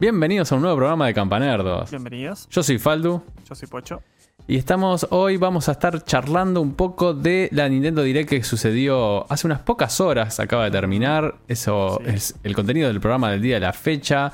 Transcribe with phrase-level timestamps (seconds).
[0.00, 1.90] Bienvenidos a un nuevo programa de Campanerdos.
[1.90, 2.48] Bienvenidos.
[2.50, 4.02] Yo soy Faldu Yo soy Pocho.
[4.46, 9.30] y estamos hoy vamos a estar charlando un poco de la Nintendo Direct que sucedió
[9.30, 11.34] hace unas pocas horas, acaba de terminar.
[11.48, 12.10] Eso Sí.
[12.14, 14.32] es el contenido del programa del día de la fecha.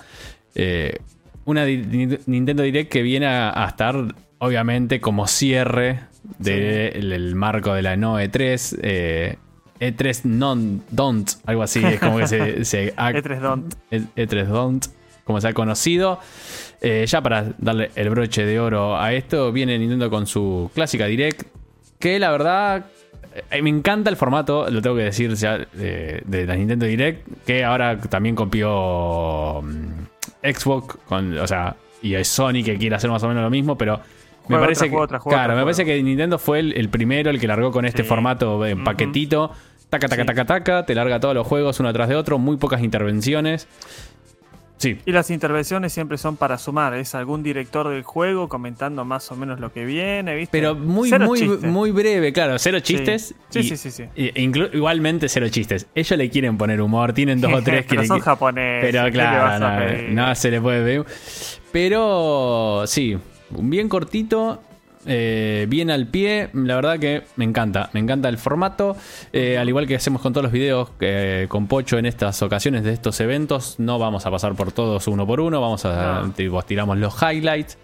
[0.54, 0.98] Eh,
[1.46, 3.96] una di- Nintendo Direct que viene a, a estar
[4.38, 6.00] obviamente como cierre
[6.38, 8.78] del el marco de la no E3.
[8.82, 9.38] eh,
[9.80, 13.74] E3 non don't, algo así, es como que se, se ha- E3 Don't.
[13.90, 14.86] E- E3 Don't,
[15.24, 16.20] como se ha conocido.
[16.80, 21.06] Eh, ya para darle el broche de oro a esto, viene Nintendo con su clásica
[21.06, 21.42] Direct.
[21.98, 22.86] Que la verdad,
[23.50, 27.26] eh, me encanta el formato, lo tengo que decir ya, de, de la Nintendo Direct.
[27.46, 33.08] Que ahora también copió mm, Xbox, con, o sea, y es Sony que quiere hacer
[33.10, 34.00] más o menos lo mismo, pero.
[34.46, 37.46] Me parece que, juega claro, me parece que Nintendo fue el, el primero, el que
[37.46, 38.08] largó con este Sí.
[38.10, 39.50] formato en paquetito.
[39.88, 40.26] Taca, taca, Sí.
[40.26, 43.66] taca, taca, te larga todos los juegos uno atrás de otro, muy pocas intervenciones.
[44.84, 46.94] Sí, Y las intervenciones siempre son para sumar.
[46.94, 50.50] Es algún director del juego comentando más o menos lo que viene, ¿viste?
[50.52, 53.34] pero muy, Cero muy, muy breve, claro, cero chistes.
[53.48, 54.02] Sí, y- sí, sí, sí.
[54.16, 55.86] inclu- igualmente cero chistes.
[55.94, 58.90] Ellos le quieren poner humor, tienen dos o tres que pero son japoneses.
[58.92, 61.04] Pero ¿qué le vas claro, no, no se le puede ver.
[61.72, 63.16] Pero sí,
[63.50, 64.62] bien cortito.
[65.06, 68.96] Eh, bien al pie, la verdad que me encanta, me encanta el formato,
[69.32, 72.84] Eh, al igual que hacemos con todos los videos eh, con Pocho en estas ocasiones
[72.84, 76.30] de estos eventos, no vamos a pasar por todos uno por uno, vamos a No.
[76.32, 77.78] tipo, tiramos los highlights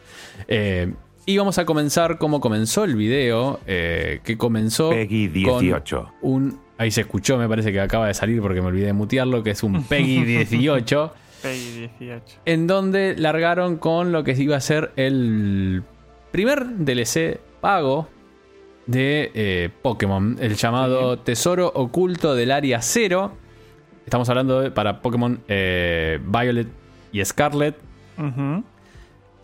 [0.49, 0.93] eh,
[1.27, 6.13] y vamos a comenzar como comenzó el video, eh, que comenzó Peggy con 18.
[6.23, 9.43] un, ahí se escuchó, me parece que acaba de salir porque me olvidé de mutearlo,
[9.43, 11.13] que es un Peggy 18
[11.43, 12.25] Peggy 18.
[12.47, 15.83] en donde largaron con lo que iba a ser el
[16.31, 18.09] primer DLC pago
[18.87, 23.33] de eh, Pokémon, el llamado Tesoro Oculto del Área Cero.
[24.05, 26.69] Estamos hablando de, para Pokémon eh, Violet
[27.13, 27.77] y Scarlet.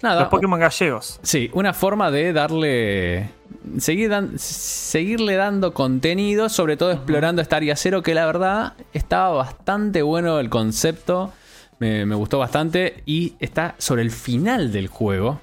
[0.02, 1.18] Nada, Los Pokémon gallegos.
[1.22, 3.30] Sí, una forma de darle.
[3.78, 9.30] Seguir dan- seguirle dando contenido, sobre todo explorando esta área cero, que la verdad estaba
[9.30, 11.32] bastante bueno el concepto.
[11.78, 13.02] Me, me gustó bastante.
[13.06, 15.40] Y está sobre el final del juego.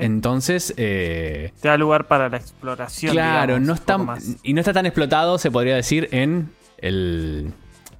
[0.00, 0.74] Entonces.
[0.76, 3.12] eh, Te da lugar para la exploración.
[3.12, 3.98] claro, digamos, no está.
[3.98, 4.36] más.
[4.42, 7.52] Y no está tan explotado, se podría decir, en el,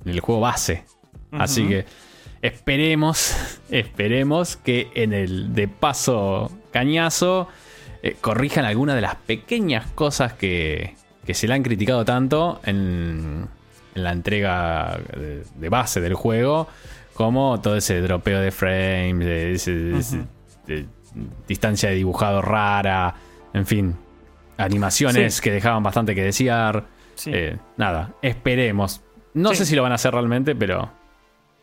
[0.05, 0.85] en el juego base.
[1.33, 1.85] Así que
[2.43, 3.35] esperemos,
[3.71, 7.49] esperemos que en el de paso cañazo
[8.03, 13.47] eh, corrijan algunas de las pequeñas cosas que, que se le han criticado tanto en,
[13.95, 16.67] en la entrega de, de base del juego,
[17.15, 20.05] como todo ese dropeo de frames, de,
[20.67, 20.87] de
[21.49, 23.15] distancia de dibujado rara,
[23.53, 23.97] en fin,
[24.57, 25.43] animaciones Sí.
[25.43, 26.85] que dejaban bastante que desear.
[27.15, 27.31] Sí.
[27.35, 29.03] Eh, nada, esperemos.
[29.35, 29.57] No Sí.
[29.57, 30.91] sé si lo van a hacer realmente, pero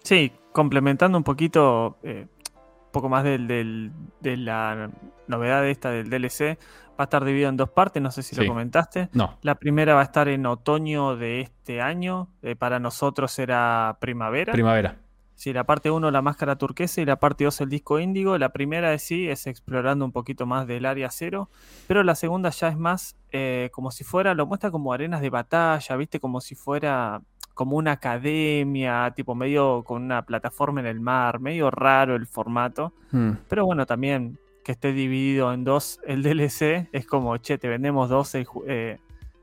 [0.03, 3.91] Sí, complementando un poquito, eh, un poco más del, del-
[4.21, 4.89] de la
[5.27, 6.57] novedad esta del DLC,
[6.91, 8.41] va a estar dividido en dos partes, no sé si Sí.
[8.41, 9.09] lo comentaste.
[9.13, 9.37] no.
[9.41, 14.53] La primera va a estar en otoño de este año, eh, para nosotros era primavera.
[14.53, 14.95] Primavera.
[15.37, 18.37] Sí, la parte 1 la máscara turquesa y la parte 2 el disco índigo.
[18.37, 21.49] La primera de sí es explorando un poquito más del área cero,
[21.87, 25.29] pero la segunda ya es más eh, como si fuera, lo muestra como arenas de
[25.29, 27.21] batalla, viste, como si fuera
[27.53, 32.93] como una academia, tipo medio con una plataforma en el mar, medio raro el formato.
[33.11, 33.31] Hmm.
[33.47, 38.09] Pero bueno, también que esté dividido en dos el DLC es como, che, te vendemos
[38.09, 38.99] dos, el eh,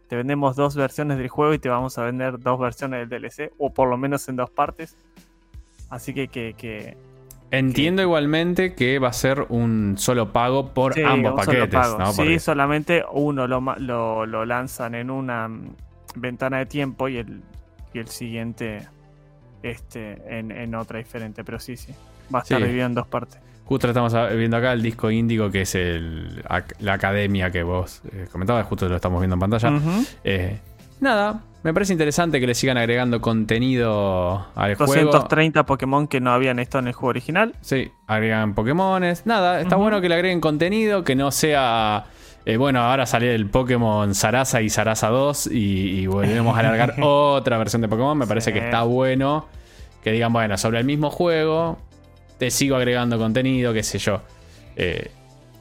[0.06, 3.52] te vendemos dos versiones del juego y te vamos a vender dos versiones del DLC,
[3.58, 4.96] o por lo menos en dos partes.
[5.90, 6.96] Así que, que, que
[7.50, 11.98] Entiendo igualmente que va a ser un solo pago por sí, ambos paquetes, pago.
[11.98, 12.10] ¿no?
[12.12, 15.68] Sí, Porque- solamente uno lo, lo, lo lanzan en una mm,
[16.16, 17.42] ventana de tiempo y el,
[17.92, 18.88] y el siguiente
[19.62, 21.44] este, en, en otra diferente.
[21.44, 21.92] Pero sí, sí.
[22.34, 22.64] Va a estar Sí.
[22.64, 23.38] dividido en dos partes.
[23.66, 26.42] Justo estamos viendo acá el disco índigo, que es el,
[26.80, 29.72] la academia que vos eh, comentabas, justo lo estamos viendo en pantalla.
[30.22, 30.58] Eh,
[31.04, 34.92] nada, me parece interesante que le sigan agregando contenido al juego.
[35.12, 37.54] 230 Pokémon que no habían estado en el juego original.
[37.60, 39.24] Sí, agregan Pokémones.
[39.26, 42.04] Nada, está bueno que le agreguen contenido, que no sea.
[42.46, 46.94] eh, bueno, ahora salió el Pokémon Sarasa y Sarasa 2 y, y volvemos a alargar
[47.02, 48.18] otra versión de Pokémon.
[48.18, 48.58] Me parece Sí.
[48.58, 49.46] que está bueno
[50.02, 51.78] que digan, bueno, sobre el mismo juego,
[52.38, 54.20] te sigo agregando contenido, qué sé yo.
[54.76, 55.10] Eh,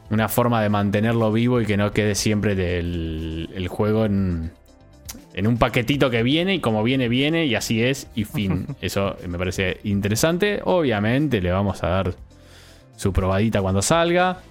[0.10, 4.51] una forma de mantenerlo vivo y que no quede siempre del, el juego en,
[5.33, 8.68] en un paquetito que viene y como viene, viene y así es y fin.
[8.81, 10.62] Eso me parece interesante.
[10.63, 12.15] Obviamente le vamos a dar
[12.95, 14.41] su probadita cuando salga.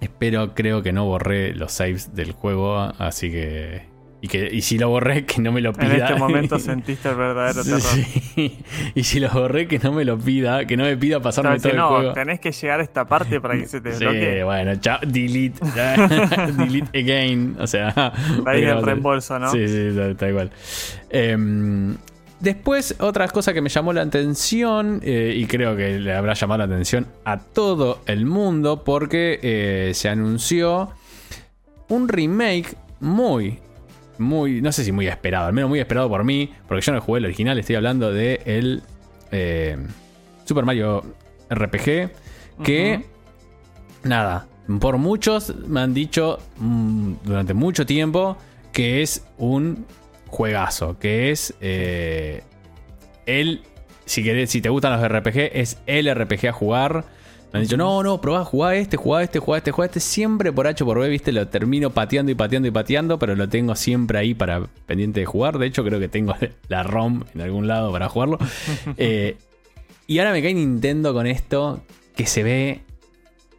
[0.00, 3.93] Espero, creo que no borré los saves del juego, así que
[4.24, 5.96] Y, que, y si lo borré, que no me lo pida.
[5.96, 7.80] En este momento sentiste el verdadero terror.
[7.82, 8.58] Sí.
[8.94, 11.68] Y si lo borré, que no me lo pida, que no me pida pasarme todo
[11.72, 12.12] el no, juego.
[12.14, 14.42] tenés que llegar a esta parte para que se te Sí, bloquee.
[14.42, 15.60] bueno, chao, delete,
[16.56, 17.92] delete again, o sea,
[18.46, 19.50] Ahí el reembolso, ¿no?
[19.50, 20.50] Sí, sí, tal cual.
[21.10, 21.94] Em,
[22.40, 26.58] después, otra cosa que me llamó la atención, eh, y creo que le habrá llamado
[26.60, 30.92] la atención a todo el mundo, porque eh, se anunció
[31.88, 33.58] un remake muy,
[34.18, 37.00] muy, no sé si muy esperado, al menos muy esperado por mí, porque yo no
[37.00, 38.82] jugué el original, estoy hablando de el
[39.30, 39.76] eh,
[40.44, 41.04] Super Mario
[41.50, 42.10] RPG,
[42.62, 43.04] que,
[44.02, 44.46] nada,
[44.80, 48.36] por muchos me han dicho mm, durante mucho tiempo
[48.72, 49.86] que es un
[50.28, 52.42] juegazo, que es eh,
[53.26, 53.62] el,
[54.04, 57.04] si, querés, si te gustan los RPG, es el RPG a jugar.
[57.54, 60.00] Me han dicho, no, no, probá, jugá este, jugá este, jugá este, jugá este.
[60.00, 63.48] Siempre por H por B, viste, lo termino pateando y pateando y pateando, pero lo
[63.48, 65.58] tengo siempre ahí para pendiente de jugar.
[65.58, 66.34] De hecho, creo que tengo
[66.68, 68.38] la ROM en algún lado para jugarlo.
[68.96, 69.36] Eh,
[70.08, 71.80] y ahora me cae Nintendo con esto
[72.16, 72.80] que se ve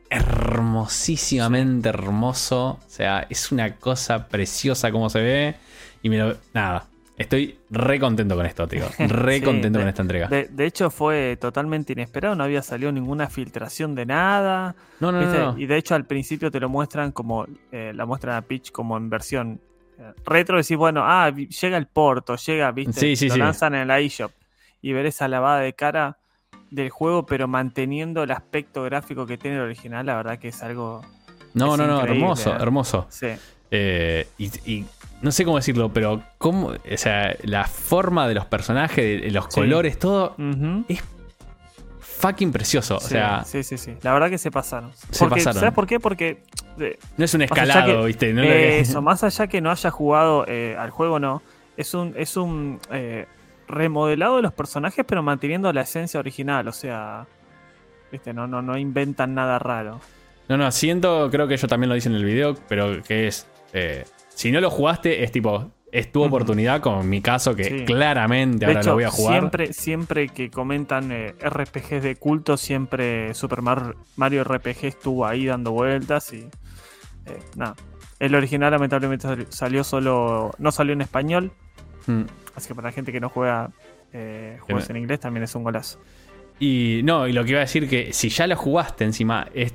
[0.10, 2.80] hermosísimamente hermoso.
[2.86, 5.56] O sea, es una cosa preciosa como se ve.
[6.04, 6.36] Y me lo.
[6.54, 6.86] Nada.
[7.18, 8.84] Estoy re contento con esto, tío.
[9.00, 10.28] Re Sí, contento de- con esta entrega.
[10.28, 14.76] De, de hecho, fue totalmente inesperado, no había salido ninguna filtración de nada.
[15.00, 15.58] no, no, no, no.
[15.58, 17.46] Y de hecho, al principio te lo muestran como.
[17.72, 19.62] eh, la muestran a Peach como en versión
[19.98, 20.58] eh, retro.
[20.58, 23.00] Decís, bueno, ah, llega el porto, llega, ¿viste?
[23.00, 24.32] Sí, sí, lo lanzan en la eShop.
[24.82, 26.18] Y ver esa lavada de cara
[26.70, 30.62] del juego, pero manteniendo el aspecto gráfico que tiene el original, la verdad que es
[30.62, 31.02] algo.
[31.54, 32.58] No, es no, no, hermoso, eh.
[32.60, 33.08] hermoso.
[33.10, 33.28] Sí.
[33.72, 34.86] Eh, y, y
[35.22, 39.46] no sé cómo decirlo, pero cómo, o sea, la forma de los personajes, de- los
[39.46, 39.60] Sí.
[39.62, 40.86] colores, todo Ujú.
[42.00, 42.98] fucking precioso.
[42.98, 43.94] O Sí, sea, sí, sí, sí.
[44.02, 44.92] La verdad que se pasaron.
[45.12, 45.60] Se Porque, pasaron.
[45.60, 46.00] ¿Sabes por qué?
[46.00, 46.44] Porque
[46.80, 48.34] eh, no es un escalado, que- ¿viste?
[48.34, 51.42] No es lo que- Eso, más allá que no haya jugado eh, al juego, no.
[51.78, 52.80] Es un, es un
[53.68, 56.68] remodelado de los personajes, pero manteniendo la esencia original.
[56.68, 57.26] O sea,
[58.12, 60.00] viste, no, no, no inventan nada raro.
[60.48, 63.48] No, no, siento, creo que yo también lo dice en el video, pero que es.
[63.74, 65.72] Eh, si no lo jugaste, es tipo.
[65.92, 67.86] Es tu oportunidad, como en mi caso, que Sí.
[67.86, 69.40] claramente De ahora hecho, lo voy a jugar.
[69.40, 75.46] siempre, siempre que comentan eh, RPGs de culto, siempre Super Mar- Mario RPG estuvo ahí
[75.46, 76.50] dando vueltas y
[77.28, 77.76] eh, nada.
[78.20, 81.54] El original lamentablemente sali- salió solo, no salió en español,
[82.08, 82.24] Mm.
[82.56, 83.72] así que para la gente que no juega
[84.12, 86.00] eh, juegos en inglés también es un golazo.
[86.60, 89.74] Y no, y lo que iba a decir que si ya lo jugaste encima, es-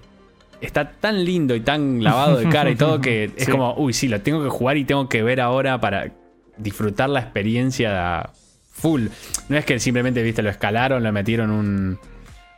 [0.61, 4.09] está tan lindo y tan lavado de cara y todo que es como, uy, sí,
[4.09, 6.13] lo tengo que jugar y tengo que ver ahora para
[6.57, 8.31] disfrutar la experiencia
[8.71, 9.07] full.
[9.49, 11.99] No es que simplemente, viste, lo escalaron, le metieron un.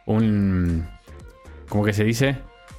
[0.07, 0.87] un.
[1.69, 2.37] ¿Cómo que se dice?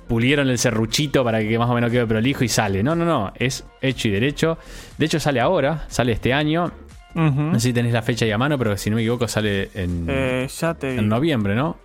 [0.08, 2.84] Pulieron el serruchito para que más o menos quede prolijo y sale.
[2.84, 3.31] No, no, no.
[3.36, 4.58] Es hecho y derecho.
[4.98, 6.72] De hecho, sale ahora, sale este año.
[7.16, 9.70] No sé si tenés la fecha ahí a mano, pero si no me equivoco, sale
[9.75, 11.78] en, Eh, ya te en noviembre, ¿no?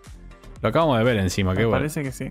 [0.62, 1.80] Lo acabamos de ver encima, qué bueno.
[1.80, 2.28] parece que sí.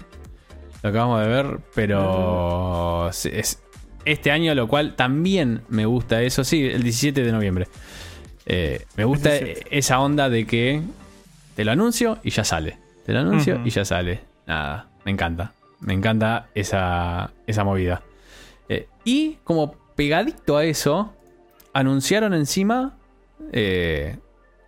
[0.83, 3.61] Lo acabamos de ver, pero es
[4.05, 6.43] este año, lo cual también me gusta eso.
[6.43, 7.67] Sí, el 17 de noviembre.
[8.45, 9.77] Eh, me gusta 17.
[9.77, 10.81] esa onda de que
[11.55, 12.77] te lo anuncio y ya sale.
[13.05, 14.21] Te lo anuncio y ya sale.
[14.45, 15.51] Nada, me encanta.
[15.79, 18.01] Me encanta esa, esa movida.
[18.69, 21.13] Eh, y como pegadito a eso,
[21.73, 22.97] anunciaron encima
[23.51, 24.17] eh,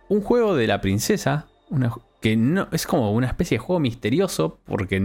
[0.08, 1.46] un juego de la princesa.
[1.70, 5.00] una- que no es como una especie de juego misterioso porque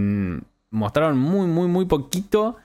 [0.76, 2.58] mostraron muy, muy, muy poquito.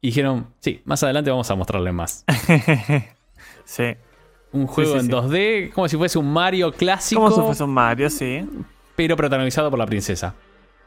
[0.00, 2.24] Y dijeron, sí, más adelante vamos a mostrarle más.
[3.64, 3.94] sí.
[4.52, 5.10] Un juego sí, en sí.
[5.10, 8.48] 2D, como si fuese un Mario clásico, Como si fuese un Mario, sí.
[8.94, 10.34] pero protagonizado por la princesa.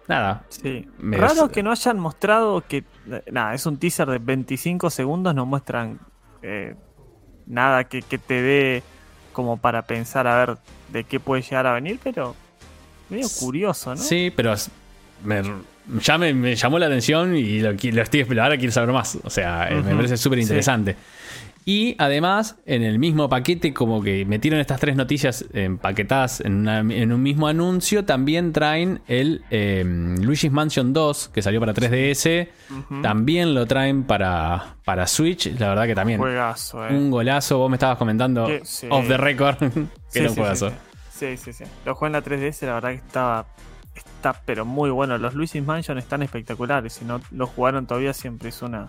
[0.08, 0.88] Nada, Sí.
[1.00, 2.86] Me- Raro que no hayan mostrado que.
[3.30, 6.00] Nada, es un teaser de 25 segundos, no muestran
[6.42, 6.76] eh,
[7.46, 8.84] nada que, que te dé
[9.34, 10.58] como para pensar a ver
[10.94, 12.36] de qué puede llegar a venir, pero
[13.10, 13.98] medio curioso, ¿no?
[14.02, 14.54] Sí, pero
[15.26, 15.44] me-
[16.02, 18.44] ya me, me llamó la atención y lo, lo estoy esperando.
[18.44, 19.18] Ahora quiero saber más.
[19.24, 20.44] O sea, eh, me parece súper sí.
[20.44, 20.96] interesante.
[21.70, 26.80] Y además, en el mismo paquete, como que metieron estas tres noticias empaquetadas en, una-
[26.80, 29.84] en un mismo anuncio, también traen el eh,
[30.22, 32.48] Luigi's Mansion 2, que salió para 3DS.
[32.70, 33.02] Ujú.
[33.02, 35.48] También lo traen para, para Switch.
[35.60, 36.94] La verdad que también Juegazo, eh.
[36.96, 37.58] un golazo.
[37.58, 38.88] Vos me estabas comentando sí.
[38.90, 39.68] off the record que
[40.08, 40.70] Sí, era un sí, juegazo.
[41.12, 41.64] Sí, sí, sí, sí.
[41.86, 43.46] Lo jugué en la 3DS, la verdad que estaba.
[43.98, 45.18] Está, pero muy bueno.
[45.18, 46.94] Los Luigi's Mansion están espectaculares.
[46.94, 48.88] Si no lo jugaron todavía, siempre es una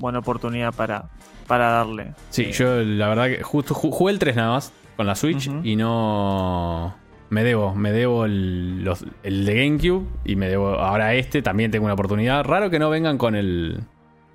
[0.00, 1.04] buena oportunidad para,
[1.46, 2.14] para darle.
[2.30, 5.14] Sí, Eh, yo la verdad que justo ju- jugué el 3 nada más con la
[5.14, 6.94] Switch y no.
[7.30, 11.70] Me debo, me debo el, los- el de GameCube y me debo ahora este, también
[11.70, 12.44] tengo una oportunidad.
[12.44, 13.80] Raro que no vengan con el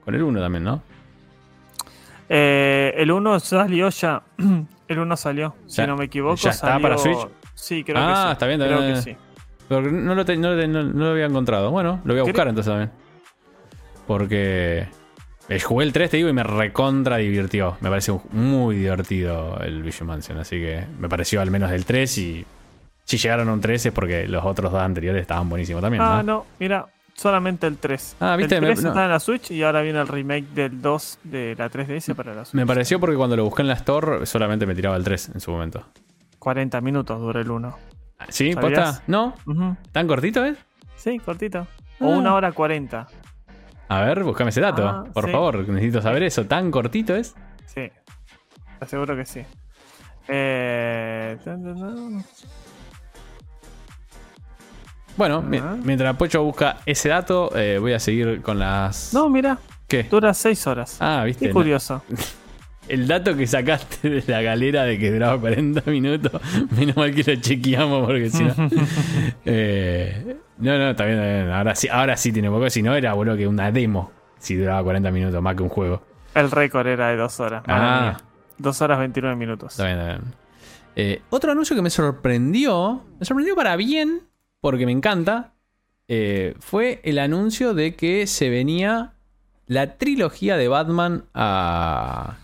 [0.03, 0.81] con el 1 también, ¿no?
[2.29, 4.21] Eh, el 1 salió ya.
[4.87, 6.35] el 1 salió, si no me equivoco.
[6.35, 7.27] ¿ya está salió- para Switch?
[7.53, 8.31] Sí, creo Ah, que sí.
[8.33, 9.17] está bien, Creo está bien, que sí.
[9.69, 11.71] Porque no lo, te- no lo- no- no lo había encontrado.
[11.71, 12.91] Bueno, lo voy a buscar entonces también.
[14.07, 14.87] Porque
[15.49, 17.77] eh, jugué el 3, te digo, y me recontra divirtió.
[17.81, 20.37] Me pareció muy divertido el Vision Mansion.
[20.39, 22.45] Así que me pareció al menos el 3 y
[23.03, 26.01] si llegaron a un 3 es porque los otros dos anteriores estaban buenísimos también.
[26.03, 26.33] Ah, ¿no?
[26.33, 28.15] no, mira, solamente el 3.
[28.19, 28.55] Ah, ¿viste?
[28.55, 28.89] El Me- 3 no.
[28.89, 32.33] está en la Switch y ahora viene el remake del 2 de la 3DS para
[32.33, 32.55] la Switch.
[32.55, 35.39] Me pareció porque cuando lo busqué en la Store solamente me tiraba el 3 en
[35.39, 35.83] su momento.
[36.39, 37.77] 40 minutos dura el 1.
[38.27, 38.53] ¿Sí?
[38.55, 39.01] ¿Posta?
[39.07, 39.33] ¿No?
[39.91, 40.57] ¿Tan cortito es?
[40.97, 41.65] Sí, cortito.
[41.99, 42.17] O Ah.
[42.17, 43.07] una hora 40.
[43.87, 44.87] A ver, buscame ese dato.
[44.87, 45.31] Ah, por sí.
[45.31, 46.45] favor, necesito saber eso.
[46.45, 47.33] ¿Tan cortito es?
[47.65, 47.89] Sí.
[48.79, 49.41] Te aseguro que sí.
[50.27, 51.37] Eh...
[55.17, 59.13] Bueno, mi- mientras Pocho busca ese dato, eh, voy a seguir con las.
[59.13, 59.57] No, mira,
[59.87, 60.03] ¿Qué?
[60.03, 60.97] dura 6 horas.
[61.01, 61.47] Ah, viste.
[61.47, 61.59] Qué No.
[62.89, 66.41] El dato que sacaste de la galera de que duraba 40 minutos,
[66.77, 68.53] menos mal que lo chequeamos porque si no.
[69.45, 71.51] Eh, no, no, está bien, está bien.
[71.51, 72.69] Ahora sí, ahora sí tiene poco.
[72.69, 74.11] Si no, era bueno que una demo.
[74.37, 76.01] Si duraba 40 minutos más que un juego.
[76.33, 77.63] El récord era de 2 horas.
[77.67, 78.01] Ah.
[78.01, 78.17] mía.
[78.57, 79.73] 2 horas 29 minutos.
[79.73, 80.33] Está bien, está bien.
[80.95, 84.23] Eh, otro anuncio que me sorprendió, me sorprendió para bien,
[84.59, 85.53] porque me encanta,
[86.07, 89.13] eh, fue el anuncio de que se venía
[89.65, 92.37] la trilogía de Batman a,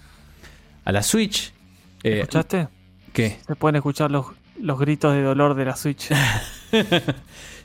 [0.85, 1.51] a la Switch.
[2.03, 2.67] Eh, ¿Escuchaste?
[3.11, 3.37] ¿Qué?
[3.45, 4.27] Se pueden escuchar los,
[4.59, 6.09] los gritos de dolor de la Switch.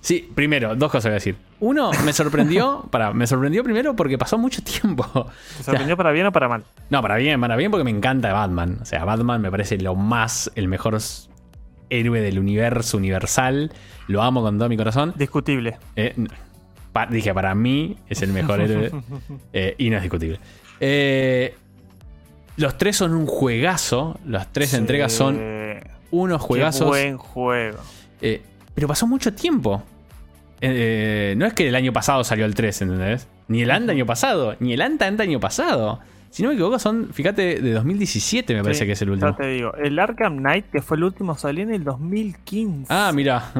[0.02, 1.36] Sí, primero, dos cosas voy a decir.
[1.60, 5.04] Uno, me sorprendió, para, me sorprendió primero porque pasó mucho tiempo.
[5.58, 6.64] ¿Te sorprendió para bien o para mal?
[6.88, 8.78] No, para bien, para bien porque me encanta Batman.
[8.80, 10.96] O sea, Batman me parece lo más, el mejor
[11.90, 13.72] héroe del universo universal.
[14.06, 15.12] Lo amo con todo mi corazón.
[15.16, 15.76] Discutible.
[15.96, 16.14] Eh,
[16.94, 18.90] pa- dije, para mí es el mejor héroe
[19.52, 20.40] eh, y no es discutible.
[20.80, 21.54] Eh,
[22.60, 24.18] los tres son un juegazo.
[24.26, 24.76] Las tres Sí.
[24.76, 25.38] entregas son
[26.10, 26.88] unos Qué juegazos.
[26.88, 27.78] buen juego.
[28.20, 28.42] Eh,
[28.74, 29.82] pero pasó mucho tiempo.
[30.60, 33.26] Eh, no es que el año pasado salió el 3, ¿entendés?
[33.48, 36.00] Ni el anda año pasado, ni el anta anta año pasado.
[36.30, 39.12] Si no me equivoco, son, fíjate, de 2017 me parece Sí, que es el Ya
[39.14, 39.34] último.
[39.36, 42.86] te digo, el Arkham Knight, que fue el último, salió en el 2015.
[42.92, 43.50] Ah, mira.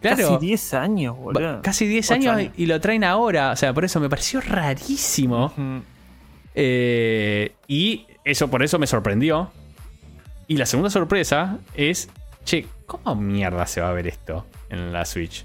[0.00, 0.16] Claro.
[0.34, 1.60] Casi 10 años, boludo.
[1.62, 2.52] Casi 10 Ocho años, años.
[2.56, 3.50] y lo traen ahora.
[3.50, 5.52] O sea, por eso me pareció rarísimo.
[6.58, 9.52] Eh, y eso por eso me sorprendió.
[10.48, 12.08] Y la segunda sorpresa es,
[12.44, 15.44] che, ¿cómo mierda se va a ver esto en la Switch?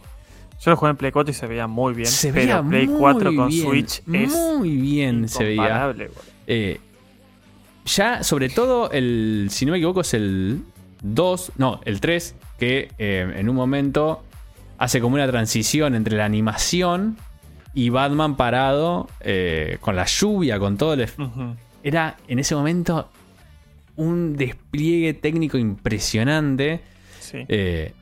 [0.62, 2.08] Yo lo jugué en Play 4 y se veía muy bien.
[2.08, 5.94] se pero veía Play muy 4 con bien, Switch es muy bien se veía.
[6.48, 6.80] Eh,
[7.86, 10.62] ya, sobre todo, el, si no me equivoco, es el
[11.01, 14.24] 2, no, el 3, que eh, en un momento
[14.77, 17.18] hace como una transición entre la animación
[17.73, 21.07] y Batman parado eh, con la lluvia, con todo el...
[21.83, 23.09] Era en ese momento
[23.95, 26.81] un despliegue técnico impresionante.
[27.19, 27.45] Sí.
[27.47, 27.93] Eh,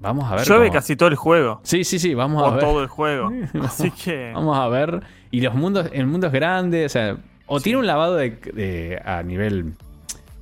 [0.00, 0.46] vamos a ver.
[0.46, 1.60] Llueve cómo- casi todo el juego.
[1.62, 2.60] Sí, sí, sí, vamos a O ver.
[2.60, 3.30] todo el juego.
[3.62, 4.32] Así que.
[4.34, 5.02] Vamos a ver.
[5.30, 7.16] Y los mundos, el mundo es grande, o sea,
[7.46, 7.64] o Sí.
[7.64, 9.74] tiene un lavado de, de- a nivel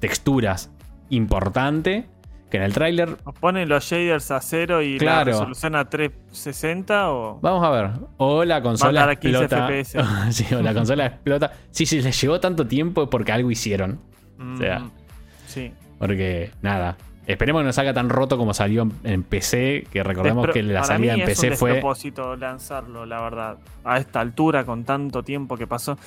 [0.00, 0.70] texturas
[1.10, 2.06] importante,
[2.50, 5.18] que en el tráiler, O ponen los shaders a cero y Claro.
[5.18, 7.38] la resolución a 360 o.
[7.40, 9.66] vamos a ver, o la consola a 15 explota.
[9.68, 9.98] FPS.
[10.32, 11.52] sí, o la consola explota.
[11.70, 14.00] Sí, si les llevó tanto tiempo es porque algo hicieron.
[14.38, 14.82] Mm, sea.
[15.46, 15.72] Sí.
[15.98, 16.96] Porque, nada.
[17.26, 20.62] Esperemos que no salga tan roto como salió en, en PC, que recordemos Despro- que
[20.62, 21.70] la salida en es PC un fue...
[21.72, 23.58] despropósito lanzarlo, la verdad.
[23.84, 25.98] A esta altura, con tanto tiempo que pasó.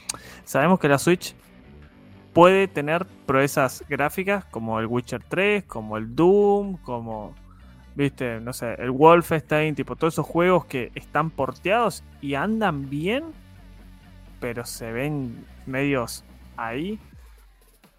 [0.45, 1.35] Sabemos que la Switch
[2.33, 7.35] puede tener proezas gráficas como el Witcher 3, como el Doom, como,
[7.95, 13.25] viste, no sé, el Wolfenstein, tipo todos esos juegos que están porteados y andan bien,
[14.39, 16.23] pero se ven medios
[16.57, 16.99] ahí.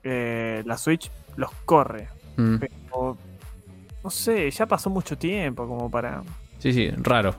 [0.03, 2.09] Eh, la Switch los corre.
[2.37, 3.17] Mm, Pero,
[4.03, 6.23] no sé, ya pasó mucho tiempo como para...
[6.59, 7.35] sí, sí, raro.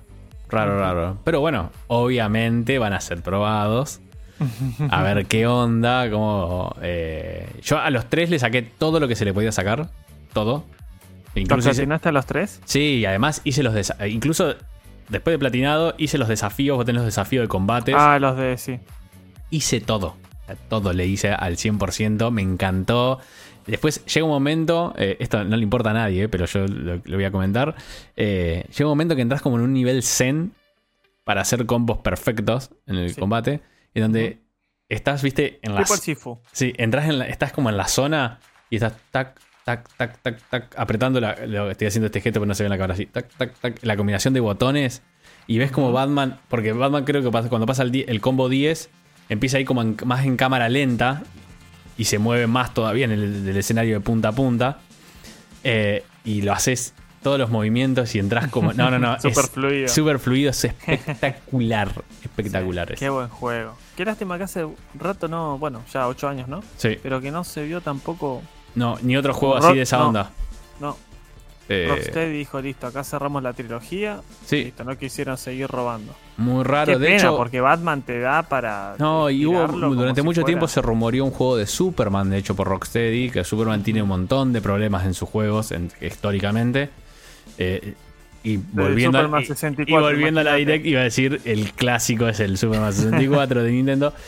[0.50, 1.18] Raro, raro.
[1.24, 4.02] Pero bueno, obviamente van a ser probados.
[4.90, 6.76] A ver qué onda, cómo...
[6.82, 9.90] eh, Yo a los tres le saqué todo lo que se le podía sacar.
[10.34, 10.66] Todo.
[11.36, 12.62] ¿Lo Incluso platinaste a los tres?
[12.66, 14.56] Sí, y además hice los desa- Incluso
[15.10, 16.78] después de platinado, hice los desafíos.
[16.78, 17.96] Vos tenés los desafíos de combates.
[17.98, 18.80] Ah, los de sí.
[19.50, 20.16] hice todo.
[20.70, 23.20] Todo le hice al 100%, me encantó.
[23.66, 26.96] Después llega un momento, eh, esto no le importa a nadie, eh, pero yo lo,
[27.04, 27.76] lo voy a comentar.
[28.18, 30.52] eh, llega un momento que entras como en un nivel zen
[31.24, 33.20] para hacer combos perfectos en el Sí.
[33.22, 33.62] combate,
[33.94, 34.40] y donde
[34.90, 35.76] estás, viste, en.
[35.86, 36.40] Sifu.
[36.52, 40.42] Sí, entras en la- estás como en la zona y estás tac, tac, tac, tac,
[40.50, 42.94] tac, apretando la, lo- estoy haciendo este gesto pero no se ve en la cámara
[42.96, 45.02] así, tac, tac, tac, la combinación de botones
[45.48, 48.50] y ves como Batman, porque Batman creo que pasa- cuando pasa el, die- el combo
[48.50, 48.90] 10
[49.30, 51.24] empieza ahí como en- más en cámara lenta
[51.98, 54.80] y se mueve más todavía en el, escenario de punta a punta.
[55.64, 58.74] Eh, y lo haces todos los movimientos y entras como.
[58.74, 59.20] No, no, no.
[59.20, 59.88] Súper fluido.
[59.88, 61.92] Súper fluido, es espectacular.
[62.24, 62.89] espectacular.
[62.89, 63.74] Sí, qué buen juego.
[63.96, 65.58] Qué lástima que hace rato no.
[65.58, 66.62] Bueno, ya ocho años, ¿no?
[66.77, 67.00] Sí.
[67.01, 68.42] Pero que no se vio tampoco.
[68.75, 70.08] No, ni otro juego así de esa no.
[70.10, 70.30] onda.
[70.80, 70.98] No.
[71.70, 74.20] Eh, Rocksteady dijo, listo, acá cerramos la trilogía.
[74.46, 74.65] Sí.
[74.65, 76.13] Listo, no quisieron seguir robando.
[76.36, 76.92] muy raro.
[76.92, 78.96] Qué de pena, hecho, porque Batman te da para.
[79.00, 82.38] No, y hubo, durante si mucho fuera- tiempo se rumoreó un juego de Superman, de
[82.39, 86.89] hecho por Rocksteady, que Superman tiene un montón de problemas en sus juegos en- históricamente.
[87.57, 87.93] Eh,
[88.43, 90.55] y volviendo, Superman y- 64, y volviendo a la.
[90.55, 94.13] Direct, iba a decir el clásico es el Superman 64 de Nintendo.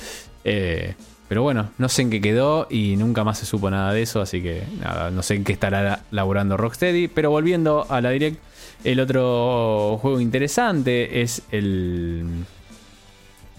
[0.47, 0.93] Eh,
[1.27, 4.21] pero bueno, no sé en qué quedó y nunca más se supo nada de eso,
[4.21, 7.07] así que nada, no sé en qué estará laburando Rocksteady.
[7.07, 8.37] Pero volviendo a la Direct,
[8.83, 12.25] el otro juego interesante es el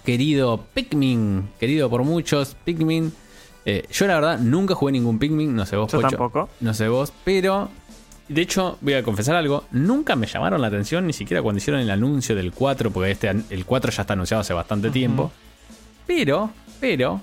[0.05, 3.13] querido Pikmin, querido por muchos, Pikmin.
[3.65, 6.49] Eh, yo la verdad nunca jugué ningún Pikmin, no sé vos, Yo Pocho, tampoco.
[6.61, 7.69] no sé vos, pero
[8.29, 11.81] de hecho voy a confesar algo, nunca me llamaron la atención ni siquiera cuando hicieron
[11.81, 15.31] el anuncio del 4, porque este el 4 ya está anunciado hace bastante tiempo.
[16.07, 17.21] Pero, pero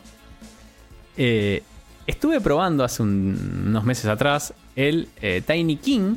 [1.17, 1.63] eh,
[2.07, 6.15] estuve probando hace un- unos meses atrás el eh, Tiny King,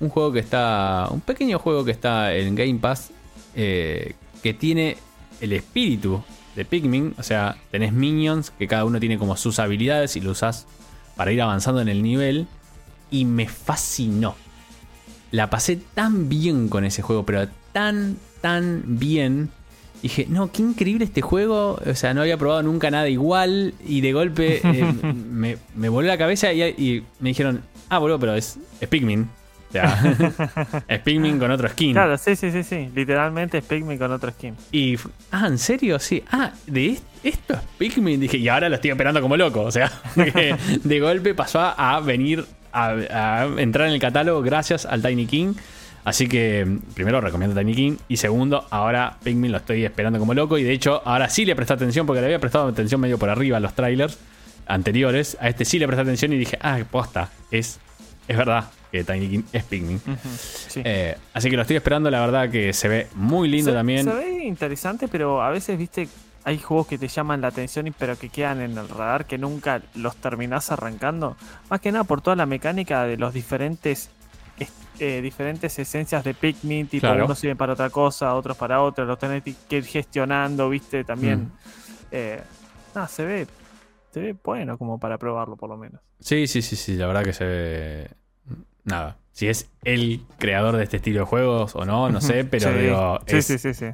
[0.00, 3.10] un juego que está, un pequeño juego que está en Game Pass,
[3.54, 4.96] eh, que tiene
[5.40, 6.22] el espíritu
[6.56, 10.32] de Pikmin, o sea, tenés minions que cada uno tiene como sus habilidades y lo
[10.32, 10.66] usás
[11.16, 12.46] para ir avanzando en el nivel
[13.12, 14.34] y me fascinó.
[15.30, 19.50] La pasé tan bien con ese juego, pero tan, tan bien.
[20.02, 21.80] Dije, no, qué increíble este juego.
[21.86, 23.72] O sea, no había probado nunca nada igual.
[23.86, 24.92] Y de golpe eh,
[25.30, 29.28] me, me voló la cabeza y, y me dijeron, ah, boludo, pero es, es Pikmin.
[29.68, 31.92] O sea, es Pikmin con otro skin.
[31.94, 32.90] Claro, sí, sí, sí, sí.
[32.94, 34.54] Literalmente es Pikmin con otro skin.
[34.70, 34.96] Y,
[35.30, 35.98] ah, ¿en serio?
[35.98, 36.22] Sí.
[36.30, 38.20] Ah, de est- esto es Pikmin.
[38.20, 39.62] Dije, y ahora lo estoy esperando como loco.
[39.62, 39.90] O sea,
[40.84, 45.54] de golpe pasó a venir a, a entrar en el catálogo gracias al Tiny King.
[46.04, 47.96] Así que, primero recomiendo Tiny King.
[48.08, 50.58] Y segundo, ahora Pikmin lo estoy esperando como loco.
[50.58, 53.30] Y de hecho, ahora sí le presté atención porque le había prestado atención medio por
[53.30, 54.18] arriba a los trailers
[54.66, 55.36] anteriores.
[55.40, 57.30] A este sí le presté atención y dije, ah, posta.
[57.52, 57.78] Es,
[58.26, 60.00] es verdad que Tiny King es Pikmin.
[60.68, 60.82] Sí.
[60.84, 62.10] Eh, así que lo estoy esperando.
[62.10, 64.04] La verdad que se ve muy lindo se, también.
[64.04, 66.08] se ve interesante, pero a veces, viste,
[66.44, 69.38] hay juegos que te llaman la atención, y pero que quedan en el radar, que
[69.38, 71.36] nunca los terminás arrancando.
[71.70, 74.10] Más que nada por toda la mecánica de los diferentes
[74.58, 77.24] es- eh, diferentes esencias de Pikmin, tipo Claro.
[77.24, 81.40] unos sirven para otra cosa, otros para otra, los tenés que ir gestionando, viste, también.
[81.44, 81.52] Mm.
[82.12, 82.42] Eh,
[82.94, 83.46] nada, se ve,
[84.12, 86.00] se ve bueno como para probarlo por lo menos.
[86.20, 88.10] Sí, sí, sí, sí, la verdad que se ve.
[88.84, 89.16] Nada.
[89.32, 92.78] Si es el creador de este estilo de juegos o no, no sé, pero sí.
[92.78, 93.86] digo, sí, es, sí, sí.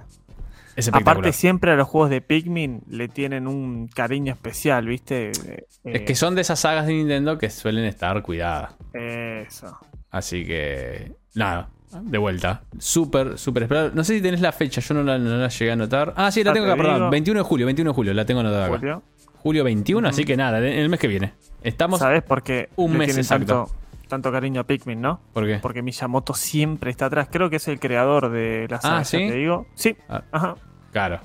[0.92, 5.32] Aparte siempre a los juegos de Pikmin le tienen un cariño especial, ¿viste?
[5.46, 8.74] Eh, es que son de esas sagas de Nintendo que suelen estar cuidadas.
[8.92, 9.76] Eso.
[10.10, 11.68] Así que, nada,
[12.02, 12.62] de vuelta.
[12.78, 13.90] Súper, súper esperado.
[13.94, 16.14] No sé si tenés la fecha, yo no la, no la llegué a anotar.
[16.16, 16.96] Ah, sí, la tengo te acá, perdón.
[16.98, 17.10] digo.
[17.10, 18.78] 21 de julio, 21 de julio, la tengo anotada acá.
[18.78, 19.02] Julio.
[19.40, 21.32] Julio 21, así que nada, en el mes que viene.
[21.62, 22.00] Estamos.
[22.00, 23.46] ¿Sabes por qué un mes exacto.
[23.66, 23.74] tanto,
[24.08, 25.20] tanto cariño a Pikmin, no?
[25.32, 25.58] ¿Por qué?
[25.62, 27.28] Porque Miyamoto siempre está atrás.
[27.30, 29.66] Creo que es el creador de la saga, Ah, te digo.
[29.74, 30.22] Sí, Ah.
[30.32, 30.54] ajá.
[30.92, 31.20] Claro.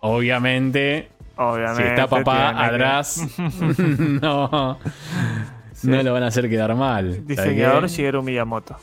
[0.00, 1.82] Obviamente, Obviamente.
[1.82, 3.26] si está papá que- atrás,
[3.98, 4.78] no.
[5.72, 5.88] Sí.
[5.88, 7.10] No lo van a hacer quedar mal.
[7.12, 7.88] ¿Sabes Diseñador qué?
[7.88, 8.76] Shigeru Miyamoto.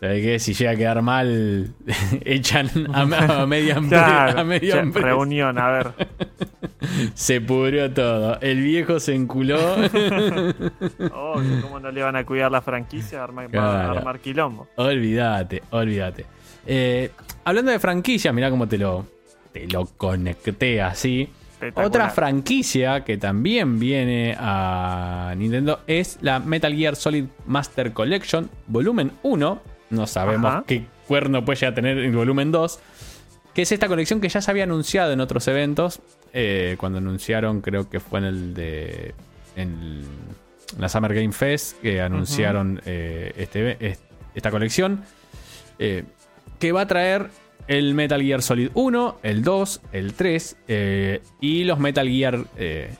[0.00, 0.38] ¿Sabes qué?
[0.38, 1.70] Si llega a quedar mal,
[2.24, 5.06] echan a, a media Claro, a media empresa.
[5.08, 5.92] reunión, a ver.
[7.14, 8.38] Se pudrió todo.
[8.40, 9.58] El viejo se enculó.
[11.12, 13.24] Oh, ¿Cómo no le van a cuidar la franquicia?
[13.24, 13.68] Arma- va Claro.
[13.94, 14.68] a armar quilombo.
[14.76, 16.26] olvídate, olvídate.
[16.66, 17.10] Eh,
[17.44, 19.04] hablando de franquicias, mirá cómo te lo,
[19.66, 21.28] te lo conecté así.
[21.74, 29.10] Otra franquicia que también viene a Nintendo es la Metal Gear Solid Master Collection, volumen
[29.24, 29.62] 1.
[29.90, 30.64] No sabemos Ajá.
[30.66, 32.78] qué cuerno puede llegar a tener el volumen 2.
[33.54, 36.00] Que es esta colección que ya se había anunciado en otros eventos.
[36.32, 39.14] eh, cuando anunciaron, creo que fue en el de.
[39.56, 40.02] En
[40.78, 43.98] la Summer Game Fest, que anunciaron eh, este, es-
[44.34, 45.02] esta colección.
[45.80, 46.04] eh,
[46.60, 47.30] que va a traer
[47.68, 52.90] el Metal Gear Solid 1, el 2, el 3 eh, y los Metal Gear eh,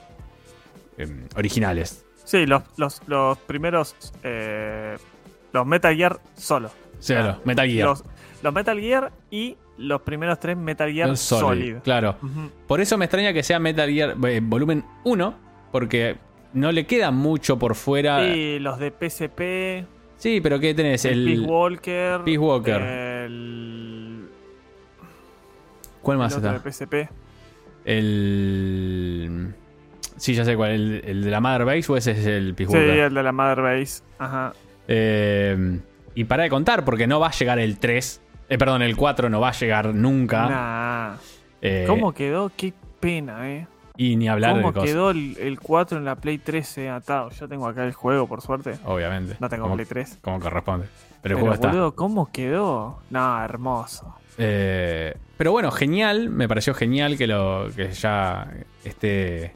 [0.97, 2.05] em, originales.
[2.23, 3.95] Sí, los, los, los primeros.
[4.23, 4.95] eh,
[5.51, 6.69] los Metal Gear solo.
[6.99, 7.35] Sea, Claro.
[7.37, 8.03] los Metal Gear Los,
[8.43, 11.75] los Metal Gear y los primeros tres Metal Gear Solid, Solid.
[11.83, 12.17] Claro.
[12.67, 15.33] Por eso me extraña que sea Metal Gear volumen 1,
[15.71, 16.17] porque
[16.53, 18.27] no le queda mucho por fuera.
[18.27, 21.05] Y los de PSP, Sí, pero ¿qué tenés?
[21.05, 22.21] el, El, Peace Walker.
[22.25, 22.81] Peace Walker.
[22.81, 24.18] El,
[26.01, 26.71] ¿Cuál el más otro está?
[26.71, 27.09] PSP.
[27.85, 29.53] El.
[30.17, 30.71] Sí, ya sé cuál.
[30.71, 33.31] ¿El, el de la Mother Base o ese es el Peace Sí, el de la
[33.31, 34.03] Mother Base.
[34.17, 34.53] Ajá.
[34.87, 35.79] Eh,
[36.15, 38.21] y para de contar, porque no va a llegar el 3.
[38.49, 40.49] Eh, perdón, el 4 no va a llegar nunca.
[40.49, 41.15] Nah.
[41.61, 42.51] Eh, ¿Cómo quedó?
[42.55, 43.67] Qué pena, eh.
[44.01, 44.89] Y ni hablar de ¿Cómo cosas.
[44.89, 47.31] quedó el, el 4 en la Play 13 atado?
[47.31, 48.75] Yo tengo acá el juego, por suerte.
[48.85, 49.35] Obviamente.
[49.41, 50.19] No tengo como, Play 3.
[50.21, 50.87] como corresponde.
[51.21, 51.91] Pero el juego está.
[51.95, 53.01] ¿cómo quedó?
[53.09, 54.15] No, hermoso.
[54.37, 56.29] Eh, pero bueno, genial.
[56.29, 58.49] Me pareció genial que lo que ya
[58.85, 59.55] esté,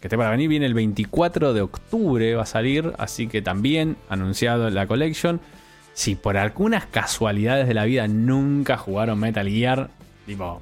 [0.00, 0.48] que esté para venir.
[0.48, 2.92] Viene el 24 de octubre, va a salir.
[2.98, 5.40] Así que también anunciado la collection.
[5.92, 9.90] Si por algunas casualidades de la vida nunca jugaron Metal Gear,
[10.26, 10.60] tipo,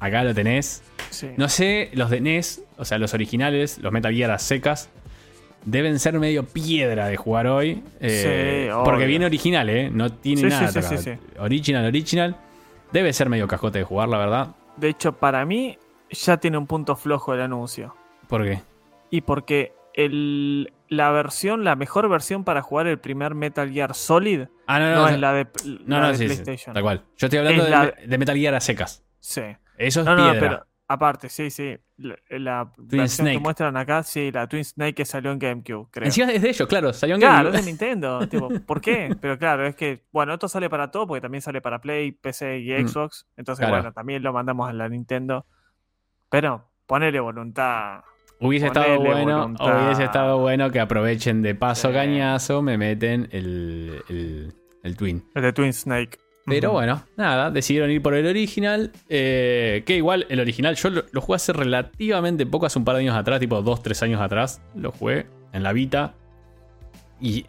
[0.00, 0.82] acá lo tenés.
[1.10, 1.30] Sí.
[1.36, 4.90] No sé, los de NES, o sea, los originales, los Metal Gear a secas,
[5.64, 7.82] deben ser medio piedra de jugar hoy.
[8.00, 9.90] eh, Sí, porque viene original, ¿eh?
[9.90, 10.68] No tiene Sí, nada.
[10.68, 11.38] sí, sí, sí, sí.
[11.38, 12.36] Original, original.
[12.92, 14.48] Debe ser medio cascote de jugar, la verdad.
[14.76, 15.76] De hecho, para mí
[16.10, 17.94] ya tiene un punto flojo el anuncio.
[18.28, 18.60] ¿Por qué?
[19.10, 24.42] Y porque el, la versión, la mejor versión para jugar el primer Metal Gear Solid
[24.66, 25.46] Ah, no, no, no, o es la de,
[25.84, 26.74] no, la no, de sí, sí, PlayStation.
[26.74, 27.02] tal cual.
[27.16, 29.02] Yo estoy hablando de, la- de Metal Gear a secas.
[29.20, 29.42] Sí.
[29.78, 30.40] Eso es No, no, piedra.
[30.40, 31.76] pero aparte, sí, sí.
[31.96, 33.36] La, la versión Snake.
[33.38, 36.06] que muestran acá, sí, la Twin Snake que salió en GameCube, creo.
[36.06, 36.92] Encima es de ellos, claro.
[36.92, 38.18] Salió en Claro, Game- es de Nintendo.
[38.28, 39.16] tipo, ¿Por qué?
[39.20, 42.58] Pero claro, es que, bueno, esto sale para todo porque también sale para Play, PC
[42.60, 43.26] y Mm, Xbox.
[43.36, 43.82] Entonces, claro.
[43.82, 45.46] bueno, también lo mandamos a la Nintendo.
[46.30, 48.00] Pero ponele voluntad.
[48.40, 49.84] Hubiese estado bueno, voluntad.
[49.86, 51.94] hubiese estado bueno que aprovechen de paso Sí.
[51.94, 55.24] cañazo, me meten el, el, el Twin.
[55.34, 56.18] El de Twin Snake.
[56.48, 58.90] Pero bueno, nada, decidieron ir por el original.
[59.08, 62.96] eh, que igual el original, yo lo, lo jugué hace relativamente poco, hace un par
[62.96, 64.60] de años atrás, tipo 2-3 años atrás.
[64.74, 66.14] Lo jugué en la Vita.
[67.20, 67.46] Y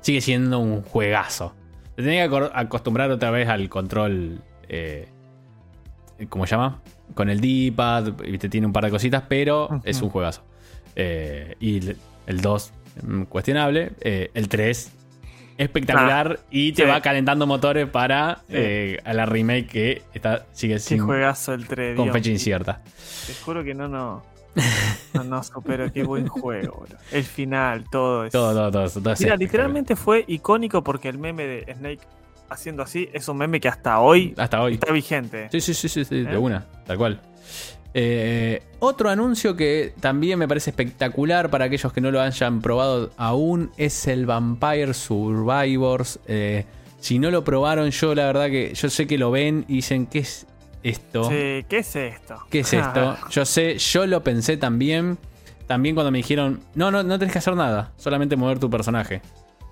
[0.00, 1.54] sigue siendo un juegazo.
[1.96, 4.40] Te tenía que acostumbrar otra vez al control.
[4.68, 5.08] Eh,
[6.28, 6.80] ¿Cómo se llama?
[7.14, 8.12] Con el D-pad,
[8.50, 10.42] tiene un par de cositas, pero es un juegazo.
[10.96, 12.72] Eh, y el- el 2,
[13.02, 13.92] mm, cuestionable.
[14.00, 14.92] Eh, el 3,
[15.64, 16.40] espectacular.
[16.50, 16.88] y te sí.
[16.88, 18.54] va calentando motores para Sí.
[18.56, 22.80] eh, a la remake que está, sigue juegazo el 3, con Dios fecha incierta.
[23.26, 24.22] Te juro que no, no.
[25.14, 26.98] No, no supero qué buen juego, bro.
[27.12, 28.36] El final, todo eso.
[28.36, 29.02] Todo, todo, todo.
[29.02, 32.00] todo Mira, literalmente fue icónico porque el meme de Snake
[32.48, 34.74] haciendo así es un meme que hasta hoy Hasta hoy.
[34.74, 35.48] está vigente.
[35.52, 36.36] Sí, sí, sí, sí, sí, de ¿Eh?
[36.36, 37.20] una, tal cual.
[37.92, 43.10] Eh, otro anuncio que también me parece espectacular para aquellos que no lo hayan probado
[43.16, 46.20] aún es el Vampire Survivors.
[46.26, 46.64] Eh,
[47.00, 50.06] si no lo probaron, yo la verdad que yo sé que lo ven y dicen,
[50.06, 50.46] ¿qué es
[50.82, 51.24] esto?
[51.24, 52.38] Sí, ¿qué es esto?
[52.50, 53.16] ¿Qué es esto?
[53.30, 55.18] Yo sé, yo lo pensé también.
[55.66, 59.22] También cuando me dijeron, no, no, no tenés que hacer nada, solamente mover tu personaje.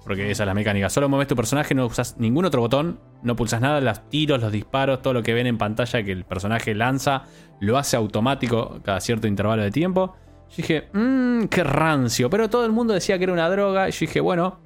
[0.05, 0.89] Porque esa es la mecánica.
[0.89, 4.53] Solo mueves tu personaje, no usas ningún otro botón, no pulsas nada, los tiros, los
[4.53, 7.25] disparos, todo lo que ven en pantalla que el personaje lanza,
[7.61, 10.15] lo hace automático cada cierto intervalo de tiempo.
[10.51, 12.31] Yo dije, mmm, qué rancio.
[12.31, 13.89] Pero todo el mundo decía que era una droga.
[13.89, 14.59] Y yo dije, bueno,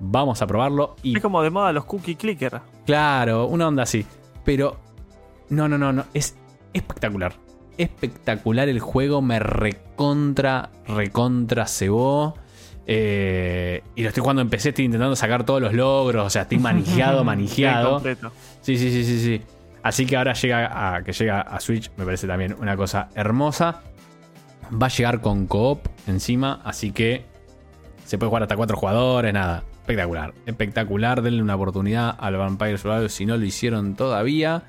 [0.00, 0.96] vamos a probarlo.
[1.02, 2.60] Y Es como de moda los cookie clicker.
[2.84, 4.04] Claro, una onda así.
[4.44, 4.76] Pero
[5.48, 6.04] no, no, no, no.
[6.12, 6.36] Es
[6.72, 7.34] espectacular.
[7.78, 9.22] Espectacular el juego.
[9.22, 12.34] Me recontra, recontra cebó.
[12.86, 16.26] Eh, y lo estoy jugando en PC, estoy intentando sacar todos los logros.
[16.26, 18.00] O sea, estoy manejado, manejado.
[18.60, 19.42] Sí, sí, sí, sí, sí.
[19.82, 23.80] Así que ahora llega a que llega a Switch, me parece también una cosa hermosa.
[24.72, 27.24] Va a llegar con co-op encima, así que
[28.04, 29.64] se puede jugar hasta cuatro jugadores, nada.
[29.80, 31.22] Espectacular, espectacular.
[31.22, 34.62] Denle una oportunidad al Vampire Survivors si no lo hicieron todavía.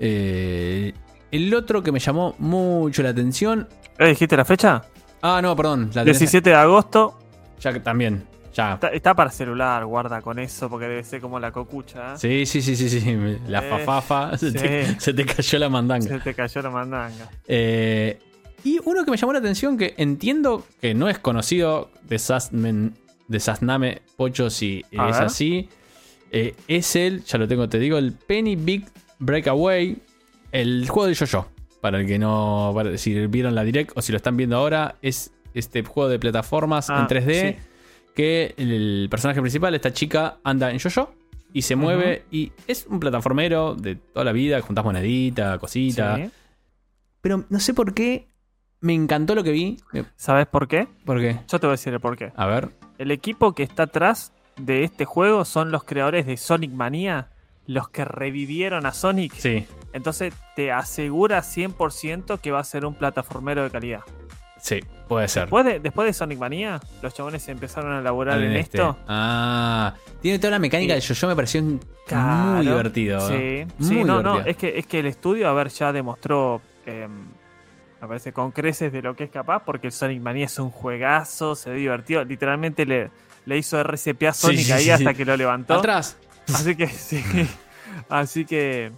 [0.00, 0.92] Eh,
[1.30, 3.68] el otro que me llamó mucho la atención.
[3.98, 4.82] ¿Eh, ¿Dijiste la fecha?
[5.22, 5.90] Ah, no, perdón.
[5.94, 7.18] La tenés- 17 de agosto.
[7.60, 8.24] ya que también.
[8.54, 8.74] Ya.
[8.74, 12.14] Está, está para celular, guarda con eso porque debe ser como la cocucha.
[12.14, 12.18] ¿eh?
[12.18, 13.38] Sí, sí, sí, sí, sí.
[13.48, 14.36] La Eh, fafafa.
[14.38, 14.96] Se, te, sí.
[14.98, 16.06] se te cayó la mandanga.
[16.06, 17.30] Se te cayó la mandanga.
[17.48, 18.18] Eh,
[18.64, 22.92] y uno que me llamó la atención, que entiendo que no es conocido de, Sasmen-
[23.28, 25.26] de Sasname Pocho si A es ver.
[25.26, 25.68] así,
[26.30, 28.86] eh, es el, ya lo tengo, te digo, el Penny Big
[29.18, 29.96] Breakaway,
[30.52, 31.46] el juego de Yo-Yo.
[31.80, 34.96] Para el que no, para- si vieron la direct o si lo están viendo ahora,
[35.02, 37.56] es este juego de plataformas Ah, en 3D sí.
[38.14, 41.12] Que el personaje principal, esta chica, anda en Yo-Yo.
[41.54, 46.16] Y se mueve y es un plataformero de toda la vida, juntás monedita, cosita.
[46.16, 46.30] Sí.
[47.20, 48.28] Pero no sé por qué
[48.80, 49.78] me encantó lo que vi.
[50.16, 50.88] ¿Sabes por qué?
[51.04, 51.38] ¿Por qué?
[51.48, 52.32] Yo te voy a decir el por qué.
[52.36, 52.70] A ver.
[52.98, 57.28] El equipo que está atrás de este juego son los creadores de Sonic Mania,
[57.66, 59.34] los que revivieron a Sonic.
[59.34, 64.00] Sí, Entonces te asegura 100% que va a ser un plataformero de calidad.
[64.62, 65.42] Sí, puede ser.
[65.42, 68.78] Después de, después de Sonic Mania, los chabones empezaron a elaborar en, este.
[68.78, 68.96] esto.
[69.06, 71.00] Ah, tiene toda la mecánica Sí.
[71.00, 71.80] del yo-yo, me pareció muy
[72.66, 73.20] divertido.
[73.28, 73.66] Sí, ¿eh?
[73.80, 77.06] sí, Muy no, no, es que, es que el estudio, a ver, ya demostró eh,
[78.00, 80.70] Me parece con creces de lo que es capaz, porque el Sonic Mania es un
[80.70, 82.24] juegazo, se ve divertido.
[82.24, 83.10] Literalmente le,
[83.44, 85.16] le hizo RCP a Sonic sí, ahí sí, hasta sí.
[85.16, 85.74] que lo levantó.
[85.74, 86.16] Atrás.
[86.52, 87.22] Así que sí.
[88.08, 88.92] Así que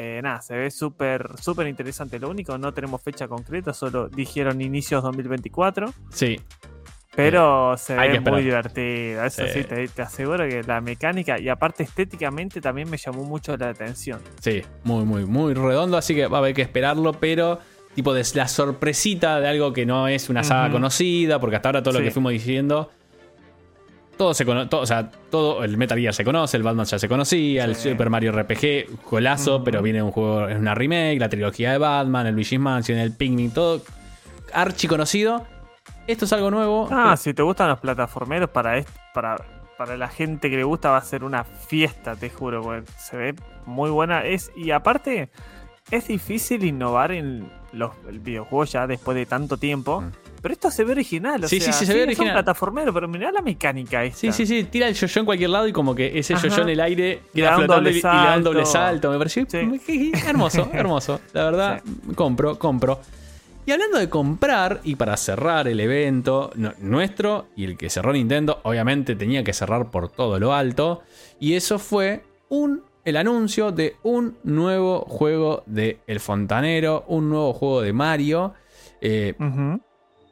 [0.00, 2.20] eh, nada, se ve súper súper interesante.
[2.20, 5.92] Lo único, no tenemos fecha concreta, solo dijeron inicios 2024.
[6.10, 6.40] Sí.
[7.16, 9.24] Pero se hay que ve muy divertido.
[9.24, 9.52] Eso Sí.
[9.54, 13.70] sí, te, te aseguro que la mecánica y aparte estéticamente también me llamó mucho la
[13.70, 14.20] atención.
[14.40, 17.58] Sí, muy, muy, muy redondo, así que va a haber que esperarlo, pero
[17.96, 21.82] tipo de la sorpresita de algo que no es una saga conocida, porque hasta ahora
[21.82, 22.90] todo lo que fuimos diciendo,
[24.18, 27.08] todo se conoce, o sea, todo el Metal Gear se conoce, el Batman ya se
[27.08, 27.74] conocía, el.
[27.76, 29.64] Super Mario RPG, golazo, Ujú.
[29.64, 33.12] pero viene un juego, es una remake, la trilogía de Batman, el Luigi's Mansion, el
[33.12, 33.80] Pikmin, todo
[34.52, 35.46] archi conocido.
[36.06, 36.88] Esto es algo nuevo.
[36.90, 39.36] Ah, si te gustan los plataformeros, para, est- para,
[39.76, 42.62] para la gente que le gusta va a ser una fiesta, te juro.
[42.62, 43.34] porque se ve
[43.66, 44.24] muy buena.
[44.24, 45.28] Es, y aparte,
[45.90, 50.00] es difícil innovar en los videojuegos ya después de tanto tiempo.
[50.00, 50.10] Mm.
[50.40, 51.42] Pero esto se ve original.
[51.44, 52.28] O Sí, sea, sí, sí, se ve Es original.
[52.28, 54.18] un plataformero, pero mirá la mecánica esta.
[54.20, 56.68] Sí, sí, sí, tira el yo-yo en cualquier lado y como que ese yo-yo en
[56.68, 59.10] el aire queda flotando y, le da un doble salto.
[59.10, 60.12] Me pareció Sí.
[60.26, 61.20] hermoso, hermoso.
[61.32, 61.82] La verdad,
[62.14, 63.00] compro, compro.
[63.66, 68.12] Y hablando de comprar, y para cerrar el evento, no- nuestro y el que cerró
[68.14, 71.02] Nintendo, obviamente tenía que cerrar por todo lo alto.
[71.38, 77.52] Y eso fue un, el anuncio de un nuevo juego de El Fontanero, un nuevo
[77.52, 78.54] juego de Mario.
[79.02, 79.34] eh.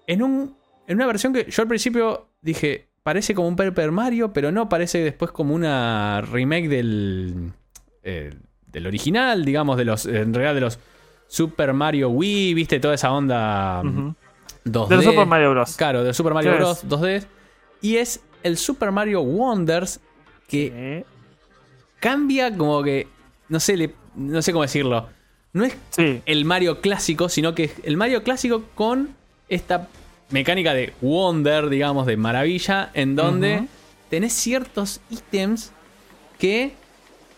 [0.06, 4.32] En, un, en una versión que yo al principio dije, parece como un Paper Mario,
[4.32, 7.52] pero no, parece después como una remake del,
[8.02, 8.34] eh,
[8.66, 10.78] del original, digamos, de los, en realidad de los
[11.28, 14.14] Super Mario Wii, viste, toda esa onda mm, Ujú.
[14.64, 14.88] 2D.
[14.88, 15.76] De los Super Mario Bros.
[15.76, 16.78] Claro, de Super Mario ¿Qué Bros.
[16.84, 16.88] es?
[16.88, 17.24] 2D.
[17.82, 20.00] Y es el Super Mario Wonders
[20.48, 21.04] que
[22.00, 23.08] cambia como que,
[23.48, 25.08] no sé, le- no sé cómo decirlo.
[25.52, 26.22] No es Sí.
[26.26, 29.10] el Mario clásico, sino que es el Mario clásico con
[29.48, 29.88] esta
[30.30, 33.68] mecánica de Wonder, digamos, de maravilla, en donde Ujú.
[34.11, 35.72] tenés ciertos ítems
[36.38, 36.74] que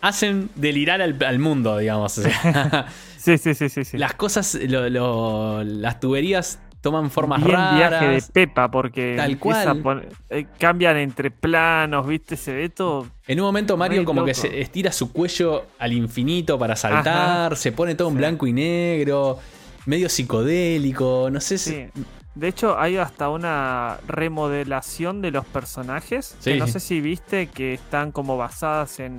[0.01, 2.19] hacen delirar al, al mundo, digamos.
[2.19, 2.87] O sea,
[3.19, 3.85] Sí, sí, sí, sí.
[3.85, 3.99] sí.
[3.99, 7.77] las cosas, lo- lo- las tuberías toman formas Bien raras.
[7.77, 9.83] viaje de Pepa, porque Tal cual.
[9.83, 12.37] poner- eh, cambian entre planos, ¿viste?
[12.37, 13.09] Se ve todo.
[13.27, 17.73] En un momento Mario como que se estira su cuello al infinito para saltar, se
[17.73, 18.19] pone todo en Sí.
[18.19, 19.41] blanco y negro,
[19.89, 21.71] medio psicodélico, no sé si...
[21.71, 21.87] Sí.
[22.35, 26.37] De hecho, hay hasta una remodelación de los personajes.
[26.39, 26.53] Sí.
[26.53, 29.19] Que no sé si viste que están como basadas en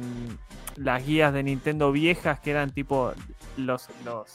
[0.78, 3.12] las guías de Nintendo viejas, que eran tipo
[3.58, 4.28] los, los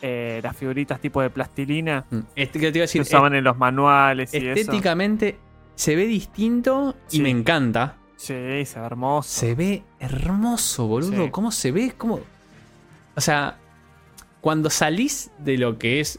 [0.00, 2.04] eh, las figuritas tipo de plastilina
[2.36, 4.60] Este, que te iba a que decir, usaban en los manuales y eso.
[4.60, 5.38] estéticamente
[5.74, 7.22] se ve distinto y Sí.
[7.22, 7.96] me encanta.
[8.16, 8.26] Sí,
[8.64, 9.28] se ve hermoso.
[9.28, 11.24] Se ve hermoso, boludo.
[11.24, 11.30] Sí.
[11.30, 11.94] ¿Cómo se ve?
[11.98, 12.20] ¿Cómo?
[13.16, 13.56] O sea,
[14.44, 16.18] cuando salís de lo que es,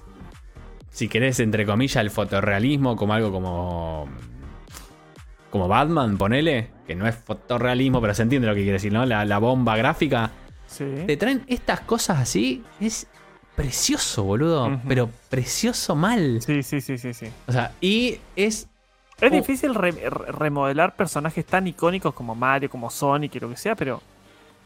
[0.89, 4.09] si querés, entre comillas, el fotorrealismo, como algo como.
[5.51, 9.05] Como Batman, ponele, que no es fotorrealismo, pero se entiende lo que quiere decir, ¿no?
[9.05, 10.31] La, la bomba gráfica.
[10.65, 10.85] Sí.
[11.05, 13.05] Te traen estas cosas así, es
[13.55, 14.81] precioso, boludo.
[14.87, 16.41] Pero precioso mal.
[16.41, 17.27] Sí, sí, sí, sí, sí.
[17.47, 18.67] O sea, y es
[19.21, 23.55] Es difícil re- re- remodelar personajes tan icónicos como Mario, como Sonic y lo que
[23.57, 24.01] sea, pero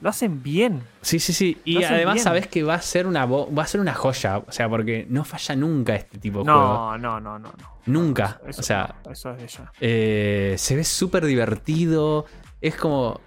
[0.02, 0.82] lo hacen bien.
[1.02, 1.58] Sí, sí, sí.
[1.66, 2.24] Y además bien.
[2.24, 4.38] sabes que va a ser una va a ser una joya.
[4.40, 6.60] O sea, porque no falla nunca este tipo de juego.
[6.62, 7.80] No, no, no, no, no.
[7.86, 8.40] Nunca.
[8.48, 9.72] Eso, o sea, eso es ella.
[9.82, 12.26] eh, se ve súper divertido.
[12.62, 13.20] Es como.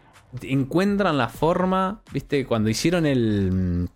[0.43, 2.01] Encuentran la forma.
[2.13, 2.47] ¿Viste?
[2.47, 3.89] Cuando hicieron el.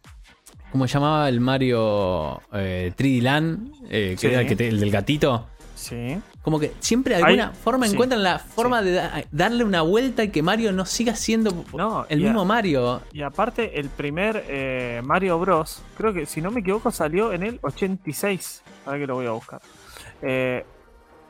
[0.73, 3.73] ¿Cómo se llamaba el Mario eh, 3D Land?
[3.89, 4.27] Eh, que Sí.
[4.27, 5.47] era el, que te- el del gatito.
[5.75, 6.19] Sí.
[6.47, 9.83] Como que siempre de alguna Hay- forma sí, encuentran la forma de da- darle una
[9.83, 13.03] vuelta y que Mario no siga siendo No, el mismo a- Mario.
[13.13, 15.83] Y aparte, el primer eh, Mario Bros.
[15.99, 18.63] Creo que, si no me equivoco, salió en el 86.
[18.87, 19.61] Ahora que lo voy a buscar.
[20.23, 20.65] Eh,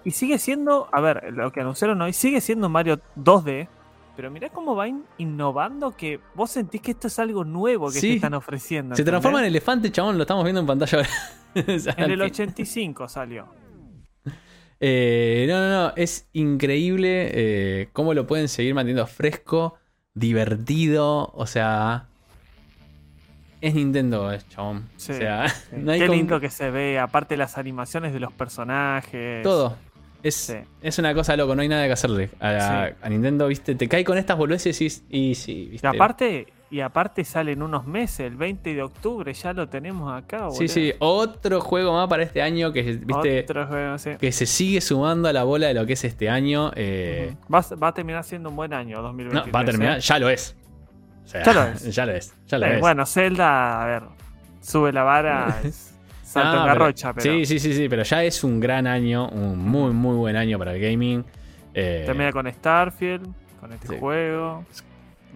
[0.05, 3.69] y sigue siendo, a ver, lo que anunciaron hoy, sigue siendo Mario 2D.
[4.17, 8.01] Pero mirá cómo va in- innovando que vos sentís que esto es algo nuevo que
[8.01, 8.09] Sí.
[8.11, 8.95] te están ofreciendo.
[8.95, 11.09] Se transforma en elefante, chabón, lo estamos viendo en pantalla ahora.
[11.55, 12.21] En el fin.
[12.21, 13.47] 85 salió.
[14.81, 19.77] Eh, no, no, no, es increíble eh, cómo lo pueden seguir manteniendo fresco,
[20.15, 22.07] divertido, o sea...
[23.63, 24.89] Es Nintendo, es chabón.
[24.97, 25.69] Sí, o sea, sí.
[25.79, 29.43] no hay Qué con- lindo que se ve, aparte las animaciones de los personajes.
[29.43, 29.77] Todo.
[30.23, 30.55] Es, Sí.
[30.83, 32.31] es una cosa loco, no hay nada que hacerle.
[32.41, 35.87] A, Nintendo, viste, te cae con estas boludeces y, y sí, viste.
[35.87, 40.13] Y aparte, y aparte sale en unos meses, el 20 de octubre, ya lo tenemos
[40.13, 40.39] acá.
[40.51, 40.69] Sí, boludo.
[40.69, 44.11] sí, otro juego más para este año que, viste, Otro juego, sí.
[44.19, 46.73] que se sigue sumando a la bola de lo que es este año.
[46.75, 49.55] eh, va, a- va a terminar siendo un buen año, No, 2023.
[49.55, 50.01] va a terminar, ¿eh?
[50.01, 50.57] ya lo es.
[51.25, 51.83] O sea, Ya lo es.
[51.97, 52.35] Ya lo es.
[52.47, 52.81] Ya lo Eh, es.
[52.81, 54.03] bueno, Zelda, a ver,
[54.61, 55.57] sube la vara.
[56.25, 59.29] salto No, en garrocha, pero, Sí, sí, sí, sí, pero ya es un gran año,
[59.29, 61.25] un muy, muy buen año para el gaming.
[61.73, 63.29] Eh, termina con Starfield,
[63.61, 63.95] con este Sí.
[64.01, 64.65] juego.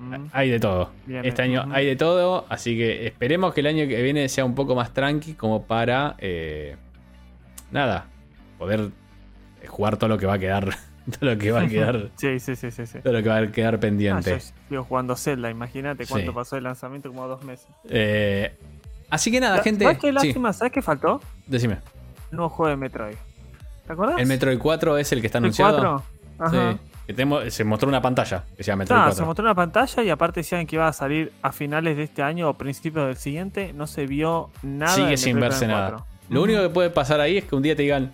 [0.00, 0.90] Mm, Hay de todo.
[1.08, 1.72] Este año ujú.
[1.74, 4.92] hay de todo, así que esperemos que el año que viene sea un poco más
[4.94, 6.76] tranqui como para, eh,
[7.70, 8.06] nada,
[8.58, 8.90] poder
[9.68, 10.64] jugar todo lo que va a quedar,
[11.20, 12.86] todo lo que va a quedar, Sí, sí, sí, sí.
[12.86, 12.98] sí.
[13.00, 14.30] todo lo que va a quedar Ah, pendiente.
[14.30, 16.34] yo sigo jugando Zelda, imagínate cuánto Sí.
[16.34, 17.66] pasó el lanzamiento, como dos meses.
[17.88, 18.56] Eh,
[19.10, 19.84] así que nada, gente.
[19.84, 20.52] ¿Sabes qué sí, lástima?
[20.52, 21.20] ¿Sabes qué faltó?
[21.46, 21.78] decime.
[22.30, 23.16] Nuevo juego de Metroid.
[23.86, 24.18] ¿Te acordás?
[24.20, 25.76] El Metroid 4 es el que está ¿El anunciado.
[25.76, 26.04] 4?
[26.38, 26.72] Ajá.
[26.72, 26.78] Sí.
[27.14, 29.16] Que se mostró una pantalla que se llama Metroid Ah, 4.
[29.18, 32.22] se mostró una pantalla y aparte decían que iba a salir a finales de este
[32.22, 33.72] año o principios del siguiente.
[33.72, 34.94] No se vio nada.
[34.94, 35.90] Sigue sin verse nada.
[35.90, 36.06] 4.
[36.30, 38.10] Lo único que puede pasar ahí es que un día te digan,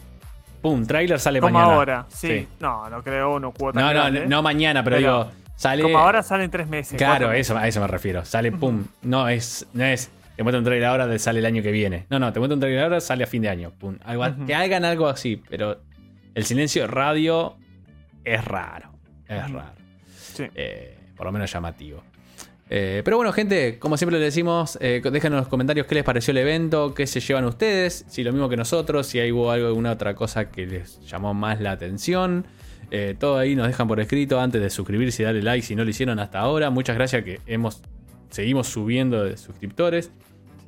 [0.63, 1.75] pum, trailer sale Como mañana.
[1.75, 2.29] ahora, sí.
[2.29, 2.49] Sí.
[2.61, 3.79] No, no creo uno cuota.
[3.81, 4.27] No, no, grande.
[4.27, 5.83] no mañana, pero, Pero digo, sale.
[5.83, 6.97] Como ahora salen tres meses.
[6.97, 7.51] Claro, meses.
[7.51, 8.25] eso, a eso me refiero.
[8.25, 8.85] Sale, pum.
[9.03, 12.07] No es, no es, te muestro un trailer ahora, sale el año que viene.
[12.09, 13.71] No, no, te muestro un trailer ahora, sale a fin de año.
[13.79, 13.99] Pum.
[14.05, 14.25] Algo.
[14.47, 15.79] Que hagan algo así, pero
[16.35, 17.57] el silencio de radio
[18.35, 18.91] es raro.
[19.29, 19.73] Es raro.
[20.15, 20.45] Sí.
[20.55, 22.03] Eh, por lo menos llamativo.
[22.69, 26.05] Eh, pero bueno, gente, como siempre les decimos, eh, déjenos en los comentarios qué les
[26.05, 29.51] pareció el evento, qué se llevan ustedes, si lo mismo que nosotros, si hay hubo
[29.53, 32.45] algo, alguna otra cosa que les llamó más la atención.
[32.91, 35.85] Eh, todo ahí nos dejan por escrito antes de suscribirse y darle like si no
[35.85, 36.71] lo hicieron hasta ahora.
[36.71, 37.83] Muchas gracias que hemos
[38.31, 40.11] seguimos subiendo de suscriptores.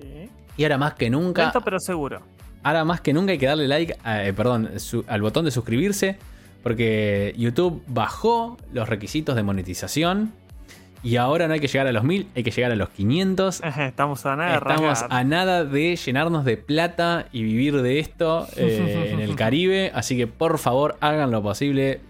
[0.00, 0.30] Sí.
[0.56, 2.22] Y ahora más que nunca, Lento pero seguro.
[2.62, 5.50] ahora más que nunca hay que darle like, a- eh, perdón, su- al botón de
[5.50, 6.16] suscribirse,
[6.62, 10.32] porque YouTube bajó los requisitos de monetización
[11.02, 13.62] y ahora no hay que llegar a los 1000, hay que llegar a los 500.
[13.78, 18.48] Estamos a nada de Estamos a nada de llenarnos de plata y vivir de esto
[18.56, 22.00] eh, en el Caribe, así que por favor hagan lo posible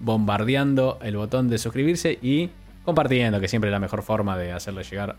[0.00, 2.50] bombardeando el botón de suscribirse y
[2.84, 5.16] compartiendo, que siempre es la mejor forma de hacerle llegar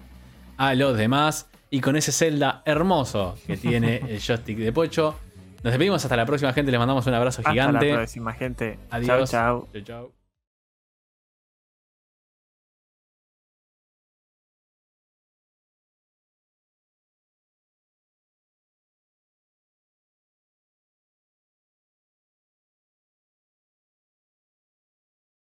[0.58, 1.48] a los demás.
[1.70, 5.16] Y con ese Zelda hermoso que tiene el joystick de Pocho,
[5.64, 7.90] nos despedimos hasta la próxima gente, les mandamos un abrazo Hasta gigante.
[7.90, 8.80] la próxima, gente.
[8.90, 9.30] Adiós.
[9.30, 9.70] Chau, chau.
[9.74, 10.21] Chau, chau.